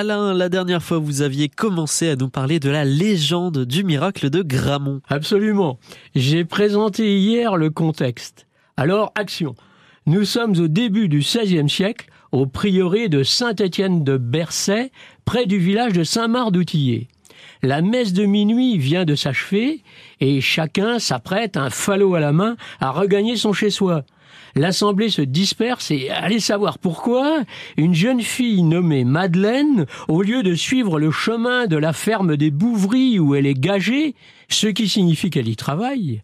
[0.00, 4.30] Alain, la dernière fois, vous aviez commencé à nous parler de la légende du miracle
[4.30, 5.00] de Gramont.
[5.08, 5.80] Absolument.
[6.14, 8.46] J'ai présenté hier le contexte.
[8.76, 9.56] Alors, action.
[10.06, 14.92] Nous sommes au début du XVIe siècle, au prieuré de Saint-Étienne de Bercey,
[15.24, 17.08] près du village de Saint-Marc-d'Outillet.
[17.62, 19.82] La messe de minuit vient de s'achever
[20.20, 24.04] et chacun s'apprête, un falot à la main, à regagner son chez-soi.
[24.54, 27.44] L'assemblée se disperse et allez savoir pourquoi,
[27.76, 32.50] une jeune fille nommée Madeleine, au lieu de suivre le chemin de la ferme des
[32.50, 34.14] Bouvries où elle est gagée,
[34.48, 36.22] ce qui signifie qu'elle y travaille,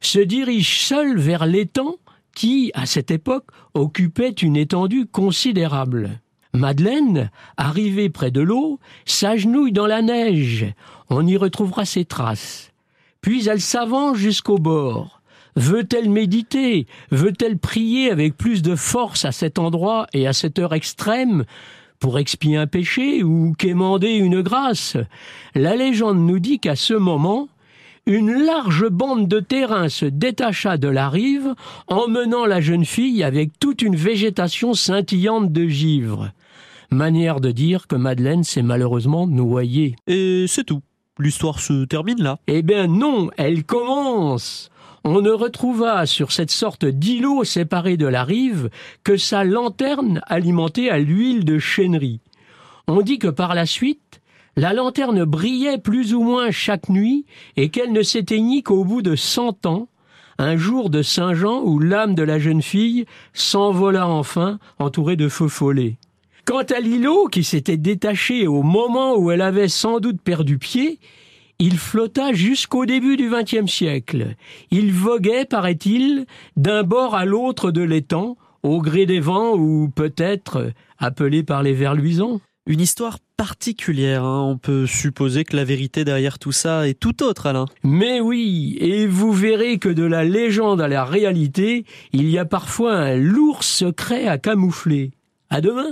[0.00, 1.96] se dirige seule vers l'étang
[2.34, 6.20] qui, à cette époque, occupait une étendue considérable.
[6.58, 10.66] Madeleine, arrivée près de l'eau, s'agenouille dans la neige.
[11.08, 12.72] On y retrouvera ses traces.
[13.20, 15.20] Puis elle s'avance jusqu'au bord.
[15.56, 16.86] Veut-elle méditer?
[17.10, 21.44] Veut-elle prier avec plus de force à cet endroit et à cette heure extrême
[22.00, 24.96] pour expier un péché ou quémander une grâce?
[25.54, 27.48] La légende nous dit qu'à ce moment,
[28.06, 31.54] une large bande de terrain se détacha de la rive,
[31.88, 36.30] emmenant la jeune fille avec toute une végétation scintillante de givre.
[36.90, 39.94] Manière de dire que Madeleine s'est malheureusement noyée.
[40.06, 40.80] Et c'est tout.
[41.18, 42.38] L'histoire se termine là.
[42.46, 44.70] Eh bien non, elle commence.
[45.04, 48.70] On ne retrouva sur cette sorte d'îlot séparé de la rive
[49.04, 52.20] que sa lanterne alimentée à l'huile de chênerie.
[52.86, 54.20] On dit que par la suite,
[54.56, 59.14] la lanterne brillait plus ou moins chaque nuit et qu'elle ne s'éteignit qu'au bout de
[59.14, 59.88] cent ans,
[60.38, 65.48] un jour de Saint-Jean où l'âme de la jeune fille s'envola enfin entourée de feux
[65.48, 65.98] follets.
[66.48, 70.98] Quant à l'îlot qui s'était détaché au moment où elle avait sans doute perdu pied,
[71.58, 74.34] il flotta jusqu'au début du XXe siècle.
[74.70, 76.24] Il voguait, paraît-il,
[76.56, 81.74] d'un bord à l'autre de l'étang, au gré des vents ou peut-être appelé par les
[81.74, 82.40] vers luisants.
[82.66, 84.42] Une histoire particulière, hein.
[84.42, 87.66] on peut supposer que la vérité derrière tout ça est tout autre, Alain.
[87.84, 91.84] Mais oui, et vous verrez que de la légende à la réalité,
[92.14, 95.10] il y a parfois un lourd secret à camoufler.
[95.50, 95.86] À demain!